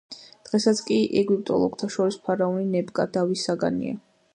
დღესაც 0.47 0.81
კი 0.87 0.97
ეგვიპტოლოგთა 1.21 1.91
შორის 1.97 2.21
ფარაონი 2.25 2.67
ნებკა 2.75 3.11
დავის 3.19 3.51
საგანია. 3.51 4.01